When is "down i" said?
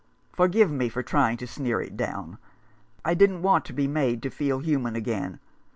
1.95-3.13